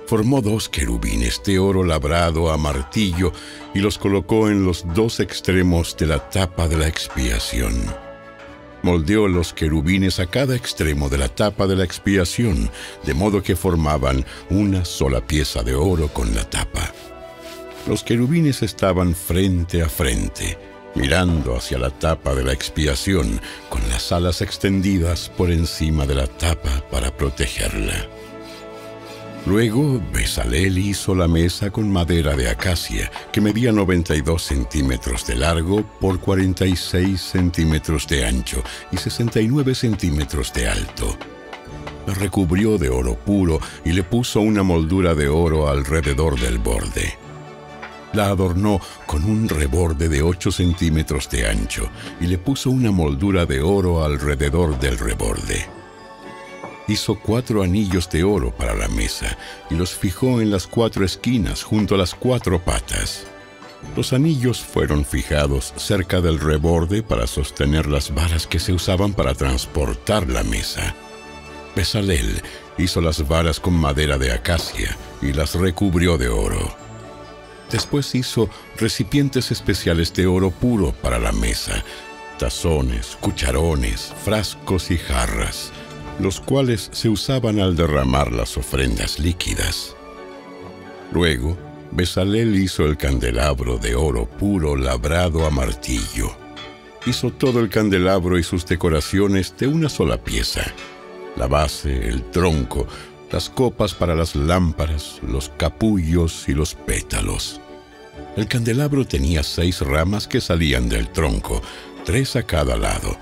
Formó 0.07 0.41
dos 0.41 0.69
querubines 0.69 1.41
de 1.45 1.59
oro 1.59 1.83
labrado 1.83 2.49
a 2.49 2.57
martillo 2.57 3.33
y 3.73 3.79
los 3.79 3.97
colocó 3.97 4.49
en 4.49 4.63
los 4.63 4.85
dos 4.93 5.19
extremos 5.19 5.97
de 5.97 6.07
la 6.07 6.29
tapa 6.29 6.69
de 6.69 6.77
la 6.77 6.87
expiación. 6.87 7.73
Moldeó 8.83 9.27
los 9.27 9.53
querubines 9.53 10.19
a 10.19 10.27
cada 10.27 10.55
extremo 10.55 11.09
de 11.09 11.17
la 11.17 11.27
tapa 11.27 11.67
de 11.67 11.75
la 11.75 11.83
expiación, 11.83 12.71
de 13.05 13.13
modo 13.13 13.43
que 13.43 13.57
formaban 13.57 14.25
una 14.49 14.85
sola 14.85 15.25
pieza 15.27 15.61
de 15.61 15.75
oro 15.75 16.07
con 16.07 16.33
la 16.33 16.49
tapa. 16.49 16.93
Los 17.85 18.01
querubines 18.01 18.61
estaban 18.61 19.13
frente 19.13 19.81
a 19.81 19.89
frente, 19.89 20.57
mirando 20.95 21.57
hacia 21.57 21.77
la 21.77 21.89
tapa 21.89 22.33
de 22.33 22.45
la 22.45 22.53
expiación, 22.53 23.41
con 23.67 23.81
las 23.89 24.13
alas 24.13 24.41
extendidas 24.41 25.29
por 25.29 25.51
encima 25.51 26.05
de 26.05 26.15
la 26.15 26.27
tapa 26.27 26.81
para 26.89 27.15
protegerla. 27.15 28.07
Luego, 29.45 30.01
Besalel 30.13 30.77
hizo 30.77 31.13
la 31.13 31.27
mesa 31.27 31.71
con 31.71 31.91
madera 31.91 32.37
de 32.37 32.49
acacia, 32.49 33.11
que 33.33 33.41
medía 33.41 33.73
92 33.73 34.41
centímetros 34.41 35.27
de 35.27 35.35
largo 35.35 35.83
por 35.99 36.21
46 36.21 37.19
centímetros 37.19 38.07
de 38.07 38.25
ancho 38.25 38.63
y 38.93 38.97
69 38.97 39.75
centímetros 39.75 40.53
de 40.53 40.69
alto. 40.69 41.17
La 42.07 42.13
recubrió 42.13 42.77
de 42.77 42.87
oro 42.87 43.15
puro 43.15 43.59
y 43.83 43.91
le 43.91 44.03
puso 44.03 44.39
una 44.39 44.63
moldura 44.63 45.13
de 45.15 45.27
oro 45.27 45.67
alrededor 45.67 46.39
del 46.39 46.59
borde 46.59 47.22
la 48.13 48.27
adornó 48.27 48.79
con 49.05 49.23
un 49.25 49.49
reborde 49.49 50.07
de 50.07 50.21
8 50.21 50.51
centímetros 50.51 51.29
de 51.29 51.47
ancho 51.47 51.89
y 52.21 52.27
le 52.27 52.37
puso 52.37 52.69
una 52.69 52.91
moldura 52.91 53.45
de 53.45 53.61
oro 53.61 54.03
alrededor 54.03 54.79
del 54.79 54.97
reborde. 54.97 55.67
Hizo 56.87 57.15
cuatro 57.15 57.63
anillos 57.63 58.09
de 58.09 58.23
oro 58.23 58.51
para 58.51 58.75
la 58.75 58.87
mesa 58.89 59.37
y 59.69 59.75
los 59.75 59.91
fijó 59.91 60.41
en 60.41 60.51
las 60.51 60.67
cuatro 60.67 61.05
esquinas 61.05 61.63
junto 61.63 61.95
a 61.95 61.97
las 61.97 62.13
cuatro 62.13 62.59
patas. 62.63 63.25
Los 63.95 64.11
anillos 64.11 64.59
fueron 64.59 65.05
fijados 65.05 65.73
cerca 65.77 66.19
del 66.19 66.39
reborde 66.39 67.03
para 67.03 67.27
sostener 67.27 67.87
las 67.87 68.13
varas 68.13 68.47
que 68.47 68.59
se 68.59 68.73
usaban 68.73 69.13
para 69.13 69.33
transportar 69.33 70.29
la 70.29 70.43
mesa. 70.43 70.95
Besalel 71.75 72.41
hizo 72.77 73.01
las 73.01 73.27
varas 73.27 73.59
con 73.59 73.73
madera 73.73 74.17
de 74.17 74.31
acacia 74.31 74.97
y 75.21 75.33
las 75.33 75.55
recubrió 75.55 76.17
de 76.17 76.27
oro. 76.27 76.82
Después 77.73 78.13
hizo 78.13 78.51
recipientes 78.77 79.51
especiales 79.51 80.13
de 80.13 80.27
oro 80.27 80.51
puro 80.51 80.91
para 81.01 81.17
la 81.17 81.31
mesa, 81.31 81.83
tazones, 82.37 83.17
cucharones, 83.19 84.13
frascos 84.23 84.91
y 84.91 84.97
jarras, 84.99 85.71
los 86.19 86.39
cuales 86.39 86.89
se 86.93 87.09
usaban 87.09 87.59
al 87.59 87.75
derramar 87.75 88.31
las 88.31 88.57
ofrendas 88.57 89.17
líquidas. 89.17 89.95
Luego, 91.11 91.57
Besalel 91.89 92.55
hizo 92.55 92.85
el 92.85 92.95
candelabro 92.95 93.79
de 93.79 93.95
oro 93.95 94.27
puro 94.27 94.75
labrado 94.75 95.43
a 95.47 95.49
martillo. 95.49 96.29
Hizo 97.07 97.31
todo 97.31 97.59
el 97.59 97.69
candelabro 97.69 98.37
y 98.37 98.43
sus 98.43 98.67
decoraciones 98.67 99.57
de 99.57 99.65
una 99.65 99.89
sola 99.89 100.23
pieza. 100.23 100.61
La 101.37 101.47
base, 101.47 102.07
el 102.07 102.21
tronco, 102.29 102.85
las 103.31 103.49
copas 103.49 103.95
para 103.95 104.13
las 104.13 104.35
lámparas, 104.35 105.19
los 105.27 105.49
capullos 105.57 106.47
y 106.47 106.53
los 106.53 106.75
pétalos. 106.75 107.59
El 108.35 108.47
candelabro 108.47 109.05
tenía 109.05 109.43
seis 109.43 109.81
ramas 109.81 110.27
que 110.27 110.41
salían 110.41 110.89
del 110.89 111.07
tronco, 111.09 111.61
tres 112.03 112.35
a 112.35 112.41
cada 112.41 112.75
lado. 112.77 113.15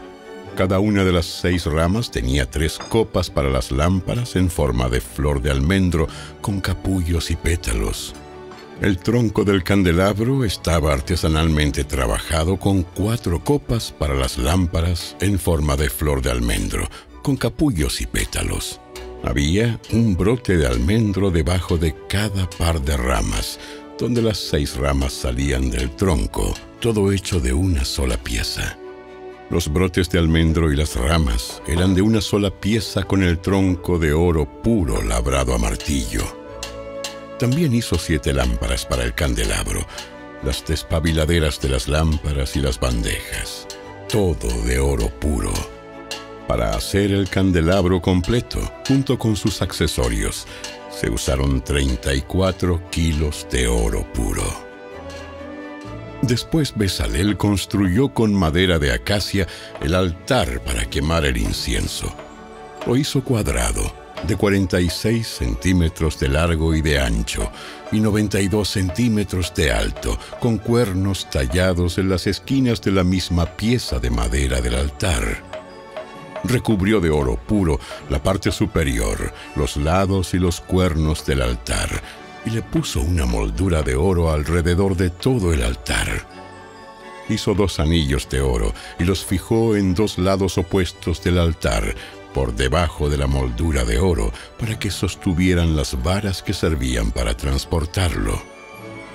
Cada 0.56 0.80
una 0.80 1.04
de 1.04 1.12
las 1.12 1.26
seis 1.26 1.66
ramas 1.66 2.12
tenía 2.12 2.50
tres 2.50 2.78
copas 2.78 3.30
para 3.30 3.50
las 3.50 3.72
lámparas 3.72 4.38
en 4.38 4.50
forma 4.50 4.88
de 4.88 5.02
flor 5.02 5.42
de 5.42 5.52
almendro 5.52 6.08
con 6.40 6.62
capullos 6.62 7.30
y 7.30 7.36
pétalos. 7.36 8.14
El 8.82 8.98
tronco 9.00 9.44
del 9.44 9.64
candelabro 9.64 10.46
estaba 10.46 10.94
artesanalmente 10.94 11.84
trabajado 11.84 12.58
con 12.58 12.84
cuatro 12.84 13.44
copas 13.44 13.92
para 13.92 14.16
las 14.16 14.38
lámparas 14.38 15.18
en 15.20 15.38
forma 15.38 15.76
de 15.76 15.90
flor 15.90 16.22
de 16.22 16.32
almendro, 16.32 16.90
con 17.22 17.36
capullos 17.36 18.00
y 18.00 18.06
pétalos. 18.06 18.80
Había 19.24 19.80
un 19.92 20.18
brote 20.18 20.58
de 20.58 20.66
almendro 20.66 21.30
debajo 21.30 21.78
de 21.78 21.96
cada 22.08 22.50
par 22.50 22.82
de 22.82 22.98
ramas, 22.98 23.60
donde 24.02 24.24
las 24.24 24.40
seis 24.40 24.78
ramas 24.78 25.14
salían 25.14 25.70
del 25.70 25.96
tronco, 25.96 26.56
todo 26.80 27.12
hecho 27.12 27.40
de 27.40 27.54
una 27.54 27.86
sola 27.86 28.18
pieza. 28.18 28.76
Los 29.52 29.72
brotes 29.72 30.10
de 30.10 30.18
almendro 30.18 30.72
y 30.72 30.76
las 30.76 30.96
ramas 30.96 31.62
eran 31.68 31.94
de 31.94 32.02
una 32.02 32.20
sola 32.20 32.50
pieza 32.50 33.04
con 33.04 33.22
el 33.22 33.38
tronco 33.38 34.00
de 34.00 34.12
oro 34.12 34.48
puro 34.64 35.04
labrado 35.04 35.54
a 35.54 35.60
martillo. 35.60 36.24
También 37.38 37.76
hizo 37.76 37.96
siete 38.00 38.34
lámparas 38.34 38.88
para 38.88 39.04
el 39.04 39.14
candelabro, 39.14 39.86
las 40.42 40.66
despabiladeras 40.66 41.62
de 41.62 41.70
las 41.70 41.88
lámparas 41.88 42.56
y 42.56 42.60
las 42.60 42.80
bandejas, 42.80 43.68
todo 44.10 44.50
de 44.64 44.80
oro 44.80 45.10
puro. 45.20 45.54
Para 46.48 46.76
hacer 46.76 47.12
el 47.12 47.30
candelabro 47.30 48.02
completo, 48.02 48.60
junto 48.88 49.18
con 49.18 49.36
sus 49.36 49.62
accesorios, 49.62 50.46
se 50.90 51.10
usaron 51.10 51.64
34 51.64 52.90
kilos 52.90 53.48
de 53.50 53.68
oro 53.68 54.06
puro. 54.14 54.44
Después 56.22 56.74
Besalel 56.76 57.38
construyó 57.38 58.14
con 58.14 58.34
madera 58.34 58.78
de 58.78 58.92
acacia 58.92 59.48
el 59.82 59.96
altar 59.96 60.62
para 60.64 60.86
quemar 60.86 61.26
el 61.26 61.38
incienso. 61.38 62.14
Lo 62.86 62.96
hizo 62.96 63.24
cuadrado, 63.24 63.94
de 64.28 64.36
46 64.36 65.28
centímetros 65.28 66.20
de 66.20 66.30
largo 66.30 66.76
y 66.76 66.82
de 66.82 67.00
ancho, 67.00 67.52
y 67.92 68.00
92 68.00 68.70
centímetros 68.70 69.54
de 69.56 69.72
alto, 69.72 70.20
con 70.40 70.58
cuernos 70.58 71.30
tallados 71.30 71.98
en 71.98 72.10
las 72.10 72.28
esquinas 72.28 72.82
de 72.82 72.92
la 72.92 73.04
misma 73.04 73.46
pieza 73.46 74.00
de 74.00 74.12
madera 74.12 74.62
del 74.62 74.76
altar. 74.76 75.61
Recubrió 76.44 77.00
de 77.00 77.10
oro 77.10 77.38
puro 77.38 77.80
la 78.10 78.22
parte 78.22 78.52
superior, 78.52 79.34
los 79.56 79.78
lados 79.78 80.34
y 80.34 80.40
los 80.40 80.60
cuernos 80.62 81.26
del 81.26 81.42
altar, 81.42 81.90
y 82.46 82.50
le 82.50 82.62
puso 82.62 83.02
una 83.02 83.26
moldura 83.26 83.84
de 83.84 83.96
oro 83.96 84.32
alrededor 84.32 84.96
de 84.96 85.10
todo 85.10 85.54
el 85.54 85.64
altar. 85.64 86.28
Hizo 87.30 87.54
dos 87.54 87.80
anillos 87.80 88.28
de 88.30 88.42
oro 88.42 88.74
y 89.00 89.04
los 89.04 89.24
fijó 89.24 89.76
en 89.76 89.94
dos 89.94 90.18
lados 90.18 90.58
opuestos 90.58 91.24
del 91.24 91.38
altar, 91.38 91.96
por 92.34 92.56
debajo 92.56 93.10
de 93.10 93.18
la 93.18 93.28
moldura 93.28 93.84
de 93.86 94.00
oro, 94.00 94.32
para 94.60 94.80
que 94.80 94.90
sostuvieran 94.90 95.76
las 95.76 96.02
varas 96.02 96.42
que 96.42 96.54
servían 96.54 97.12
para 97.12 97.38
transportarlo. 97.38 98.42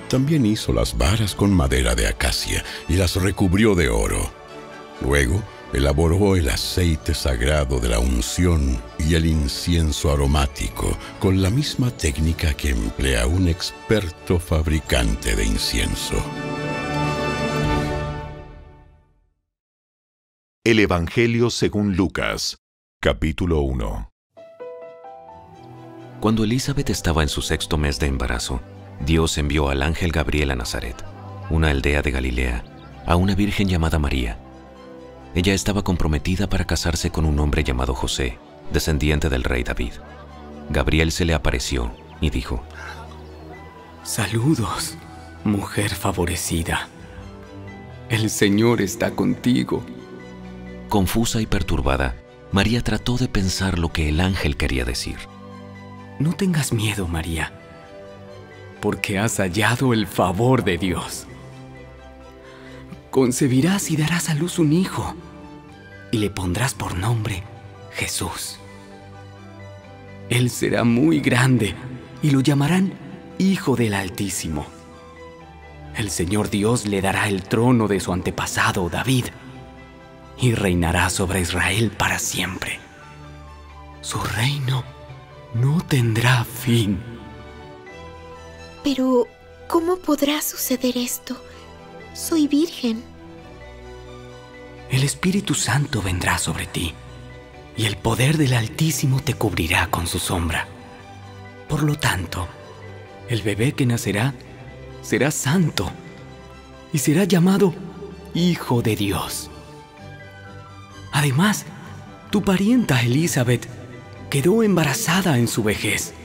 También 0.07 0.45
hizo 0.45 0.71
las 0.71 0.97
varas 0.97 1.35
con 1.35 1.51
madera 1.51 1.93
de 1.93 2.07
acacia 2.07 2.63
y 2.87 2.95
las 2.95 3.15
recubrió 3.15 3.75
de 3.75 3.89
oro. 3.89 4.36
Luego 5.01 5.43
elaboró 5.73 6.35
el 6.35 6.49
aceite 6.49 7.13
sagrado 7.13 7.79
de 7.79 7.89
la 7.89 7.99
unción 7.99 8.81
y 8.97 9.15
el 9.15 9.25
incienso 9.25 10.11
aromático 10.11 10.97
con 11.19 11.41
la 11.41 11.49
misma 11.49 11.91
técnica 11.91 12.53
que 12.53 12.69
emplea 12.69 13.27
un 13.27 13.47
experto 13.47 14.39
fabricante 14.39 15.35
de 15.35 15.45
incienso. 15.45 16.15
El 20.63 20.79
Evangelio 20.79 21.49
según 21.49 21.95
Lucas, 21.95 22.57
capítulo 22.99 23.61
1. 23.61 24.11
Cuando 26.19 26.43
Elizabeth 26.43 26.89
estaba 26.89 27.21
en 27.21 27.29
su 27.29 27.41
sexto 27.41 27.77
mes 27.77 27.99
de 27.99 28.07
embarazo, 28.07 28.59
Dios 29.05 29.37
envió 29.37 29.69
al 29.69 29.83
ángel 29.83 30.11
Gabriel 30.11 30.51
a 30.51 30.55
Nazaret, 30.55 30.95
una 31.51 31.69
aldea 31.69 32.01
de 32.01 32.11
Galilea, 32.11 32.63
a 33.05 33.15
una 33.15 33.35
virgen 33.35 33.69
llamada 33.69 33.99
María 33.99 34.39
ella 35.35 35.53
estaba 35.53 35.83
comprometida 35.83 36.47
para 36.47 36.65
casarse 36.65 37.11
con 37.11 37.25
un 37.25 37.39
hombre 37.39 37.63
llamado 37.63 37.93
José, 37.93 38.39
descendiente 38.71 39.29
del 39.29 39.43
rey 39.43 39.63
David. 39.63 39.93
Gabriel 40.69 41.11
se 41.11 41.25
le 41.25 41.33
apareció 41.33 41.91
y 42.21 42.29
dijo, 42.29 42.63
Saludos, 44.03 44.95
mujer 45.43 45.93
favorecida. 45.93 46.87
El 48.09 48.29
Señor 48.29 48.81
está 48.81 49.11
contigo. 49.11 49.83
Confusa 50.89 51.41
y 51.41 51.45
perturbada, 51.45 52.15
María 52.51 52.81
trató 52.81 53.17
de 53.17 53.27
pensar 53.27 53.77
lo 53.77 53.91
que 53.91 54.09
el 54.09 54.21
ángel 54.21 54.55
quería 54.55 54.85
decir. 54.85 55.17
No 56.19 56.33
tengas 56.33 56.71
miedo, 56.73 57.07
María, 57.07 57.51
porque 58.81 59.19
has 59.19 59.37
hallado 59.37 59.93
el 59.93 60.07
favor 60.07 60.63
de 60.63 60.77
Dios. 60.77 61.27
Concebirás 63.17 63.89
y 63.89 63.97
darás 63.97 64.29
a 64.29 64.35
luz 64.35 64.59
un 64.59 64.71
hijo 64.71 65.15
y 66.11 66.19
le 66.19 66.29
pondrás 66.29 66.75
por 66.75 66.95
nombre 66.95 67.41
Jesús. 67.93 68.59
Él 70.29 70.51
será 70.51 70.83
muy 70.83 71.19
grande 71.19 71.73
y 72.21 72.29
lo 72.29 72.41
llamarán 72.41 72.93
Hijo 73.39 73.75
del 73.75 73.95
Altísimo. 73.95 74.67
El 75.95 76.11
Señor 76.11 76.51
Dios 76.51 76.85
le 76.85 77.01
dará 77.01 77.27
el 77.27 77.41
trono 77.41 77.87
de 77.87 77.99
su 77.99 78.13
antepasado 78.13 78.87
David 78.87 79.25
y 80.39 80.53
reinará 80.53 81.09
sobre 81.09 81.41
Israel 81.41 81.89
para 81.97 82.19
siempre. 82.19 82.77
Su 84.01 84.19
reino 84.19 84.83
no 85.55 85.81
tendrá 85.81 86.43
fin. 86.43 86.99
Pero, 88.83 89.25
¿cómo 89.67 89.95
podrá 89.95 90.39
suceder 90.43 90.95
esto? 90.99 91.35
Soy 92.17 92.47
virgen 92.47 93.03
el 94.89 95.03
Espíritu 95.03 95.53
Santo 95.53 96.01
vendrá 96.01 96.39
sobre 96.39 96.65
ti, 96.65 96.95
y 97.77 97.85
el 97.85 97.95
poder 97.95 98.37
del 98.37 98.53
Altísimo 98.53 99.21
te 99.21 99.35
cubrirá 99.35 99.91
con 99.91 100.07
su 100.07 100.17
sombra. 100.17 100.67
Por 101.69 101.83
lo 101.83 101.93
tanto, 101.93 102.47
el 103.29 103.43
bebé 103.43 103.73
que 103.73 103.85
nacerá 103.85 104.33
será 105.03 105.29
santo 105.29 105.91
y 106.91 106.97
será 106.97 107.25
llamado 107.25 107.75
Hijo 108.33 108.81
de 108.81 108.95
Dios. 108.95 109.51
Además, 111.11 111.65
tu 112.31 112.41
parienta 112.41 113.03
Elizabeth 113.03 113.67
quedó 114.31 114.63
embarazada 114.63 115.37
en 115.37 115.47
su 115.47 115.61
vejez. 115.61 116.15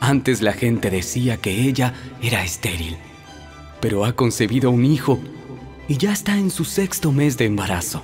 Antes 0.00 0.40
la 0.40 0.54
gente 0.54 0.90
decía 0.90 1.36
que 1.36 1.68
ella 1.68 1.92
era 2.22 2.44
estéril, 2.44 2.96
pero 3.80 4.04
ha 4.04 4.12
concebido 4.14 4.70
un 4.70 4.84
hijo 4.84 5.18
y 5.88 5.96
ya 5.96 6.12
está 6.12 6.36
en 6.36 6.50
su 6.50 6.64
sexto 6.64 7.12
mes 7.12 7.36
de 7.38 7.46
embarazo. 7.46 8.02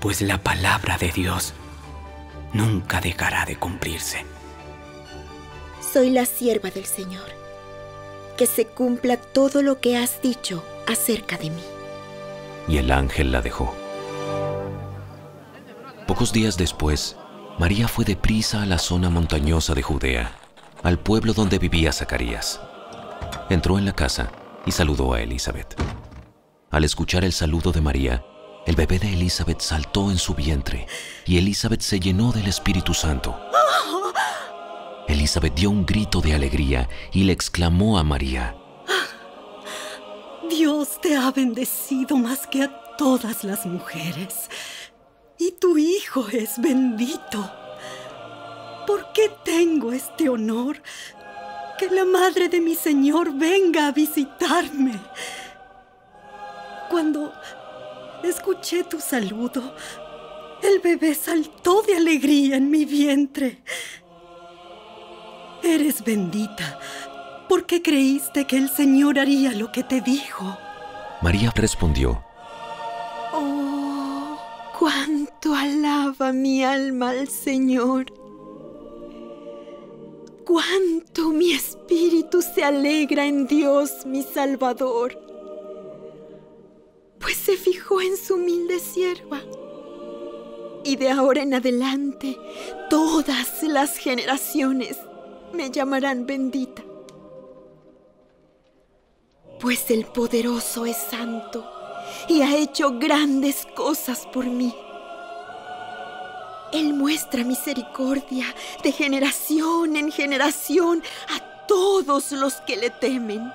Pues 0.00 0.20
la 0.20 0.42
palabra 0.42 0.98
de 0.98 1.10
Dios 1.10 1.54
nunca 2.52 3.00
dejará 3.00 3.44
de 3.44 3.56
cumplirse. 3.56 4.24
Soy 5.80 6.10
la 6.10 6.26
sierva 6.26 6.70
del 6.70 6.84
Señor. 6.84 7.28
Que 8.36 8.46
se 8.46 8.66
cumpla 8.66 9.16
todo 9.16 9.62
lo 9.62 9.80
que 9.80 9.96
has 9.96 10.22
dicho 10.22 10.64
acerca 10.86 11.36
de 11.36 11.50
mí. 11.50 11.62
Y 12.68 12.78
el 12.78 12.90
ángel 12.90 13.32
la 13.32 13.42
dejó. 13.42 13.74
Pocos 16.06 16.32
días 16.32 16.56
después, 16.56 17.16
María 17.58 17.88
fue 17.88 18.04
deprisa 18.04 18.62
a 18.62 18.66
la 18.66 18.78
zona 18.78 19.10
montañosa 19.10 19.74
de 19.74 19.82
Judea, 19.82 20.32
al 20.82 20.98
pueblo 20.98 21.34
donde 21.34 21.58
vivía 21.58 21.92
Zacarías. 21.92 22.60
Entró 23.50 23.78
en 23.78 23.84
la 23.84 23.92
casa 23.92 24.30
y 24.66 24.72
saludó 24.72 25.14
a 25.14 25.20
Elizabeth. 25.20 25.74
Al 26.70 26.84
escuchar 26.84 27.24
el 27.24 27.32
saludo 27.32 27.72
de 27.72 27.80
María, 27.80 28.24
el 28.66 28.76
bebé 28.76 28.98
de 28.98 29.12
Elizabeth 29.12 29.60
saltó 29.60 30.10
en 30.10 30.18
su 30.18 30.34
vientre 30.34 30.86
y 31.26 31.38
Elizabeth 31.38 31.80
se 31.80 31.98
llenó 31.98 32.32
del 32.32 32.46
Espíritu 32.46 32.94
Santo. 32.94 33.38
Elizabeth 35.08 35.54
dio 35.54 35.70
un 35.70 35.84
grito 35.84 36.20
de 36.20 36.34
alegría 36.34 36.88
y 37.12 37.24
le 37.24 37.32
exclamó 37.32 37.98
a 37.98 38.04
María, 38.04 38.54
Dios 40.48 41.00
te 41.00 41.16
ha 41.16 41.30
bendecido 41.30 42.16
más 42.16 42.46
que 42.46 42.64
a 42.64 42.96
todas 42.96 43.44
las 43.44 43.66
mujeres 43.66 44.50
y 45.38 45.52
tu 45.52 45.78
hijo 45.78 46.26
es 46.28 46.60
bendito. 46.60 47.50
¿Por 48.86 49.12
qué 49.12 49.30
tengo 49.44 49.92
este 49.92 50.28
honor? 50.28 50.82
Que 51.80 51.88
la 51.88 52.04
madre 52.04 52.50
de 52.50 52.60
mi 52.60 52.74
Señor 52.74 53.32
venga 53.32 53.86
a 53.86 53.90
visitarme. 53.90 55.00
Cuando 56.90 57.32
escuché 58.22 58.84
tu 58.84 59.00
saludo, 59.00 59.74
el 60.62 60.80
bebé 60.80 61.14
saltó 61.14 61.80
de 61.80 61.96
alegría 61.96 62.56
en 62.58 62.70
mi 62.70 62.84
vientre. 62.84 63.62
Eres 65.62 66.04
bendita 66.04 66.78
porque 67.48 67.80
creíste 67.80 68.46
que 68.46 68.58
el 68.58 68.68
Señor 68.68 69.18
haría 69.18 69.52
lo 69.52 69.72
que 69.72 69.82
te 69.82 70.02
dijo. 70.02 70.58
María 71.22 71.50
respondió, 71.56 72.22
Oh, 73.32 74.38
cuánto 74.78 75.54
alaba 75.54 76.30
mi 76.34 76.62
alma 76.62 77.08
al 77.08 77.28
Señor. 77.28 78.19
Cuánto 80.44 81.30
mi 81.30 81.52
espíritu 81.52 82.42
se 82.42 82.64
alegra 82.64 83.26
en 83.26 83.46
Dios 83.46 84.04
mi 84.06 84.22
Salvador 84.22 85.30
pues 87.20 87.36
se 87.36 87.56
fijó 87.56 88.00
en 88.00 88.16
su 88.16 88.34
humilde 88.34 88.80
sierva. 88.80 89.40
Y 90.82 90.96
de 90.96 91.10
ahora 91.10 91.42
en 91.42 91.54
adelante, 91.54 92.38
todas 92.88 93.62
las 93.62 93.98
generaciones 93.98 94.96
me 95.52 95.70
llamarán 95.70 96.26
bendita. 96.26 96.82
Pues 99.60 99.90
el 99.90 100.06
poderoso 100.06 100.86
es 100.86 100.96
santo 100.96 101.70
y 102.26 102.40
ha 102.40 102.56
hecho 102.56 102.98
grandes 102.98 103.66
cosas 103.76 104.26
por 104.32 104.46
mí. 104.46 104.74
Él 106.72 106.94
muestra 106.94 107.44
misericordia 107.44 108.46
de 108.82 108.92
generación 108.92 109.96
en 109.96 110.12
generación 110.12 111.02
a 111.28 111.66
todos 111.66 112.32
los 112.32 112.54
que 112.62 112.76
le 112.76 112.90
temen. 112.90 113.52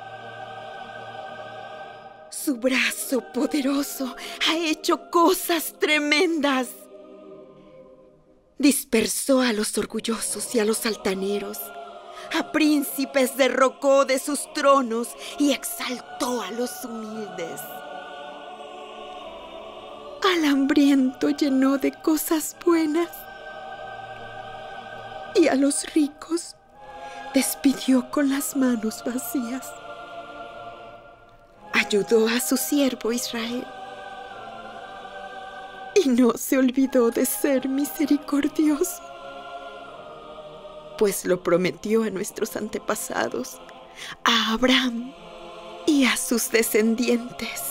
Su 2.29 2.57
brazo 2.57 3.21
poderoso 3.33 4.15
ha 4.47 4.57
hecho 4.57 5.09
cosas 5.09 5.73
tremendas. 5.79 6.67
Dispersó 8.57 9.41
a 9.41 9.51
los 9.51 9.77
orgullosos 9.77 10.53
y 10.53 10.59
a 10.59 10.65
los 10.65 10.85
altaneros. 10.85 11.59
A 12.37 12.51
príncipes 12.51 13.35
derrocó 13.37 14.05
de 14.05 14.19
sus 14.19 14.51
tronos 14.53 15.09
y 15.39 15.53
exaltó 15.53 16.41
a 16.41 16.51
los 16.51 16.71
humildes. 16.83 17.61
Al 20.33 20.45
hambriento 20.45 21.29
llenó 21.29 21.77
de 21.77 21.91
cosas 21.91 22.55
buenas 22.65 23.09
y 25.35 25.47
a 25.47 25.55
los 25.55 25.93
ricos 25.93 26.55
despidió 27.33 28.09
con 28.09 28.29
las 28.29 28.55
manos 28.55 29.03
vacías 29.05 29.65
ayudó 31.75 32.27
a 32.27 32.39
su 32.39 32.57
siervo 32.57 33.11
Israel. 33.11 33.65
Y 36.03 36.09
no 36.09 36.33
se 36.33 36.57
olvidó 36.57 37.11
de 37.11 37.25
ser 37.25 37.69
misericordioso, 37.69 39.01
pues 40.97 41.25
lo 41.25 41.41
prometió 41.41 42.03
a 42.03 42.09
nuestros 42.09 42.55
antepasados, 42.55 43.59
a 44.23 44.53
Abraham 44.53 45.13
y 45.85 46.05
a 46.05 46.17
sus 46.17 46.51
descendientes 46.51 47.61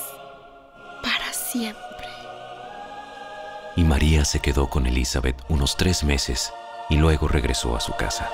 para 1.02 1.32
siempre. 1.32 1.93
Y 3.76 3.84
María 3.84 4.24
se 4.24 4.40
quedó 4.40 4.68
con 4.68 4.86
Elizabeth 4.86 5.36
unos 5.48 5.76
tres 5.76 6.04
meses 6.04 6.52
y 6.88 6.96
luego 6.96 7.28
regresó 7.28 7.76
a 7.76 7.80
su 7.80 7.92
casa. 7.92 8.30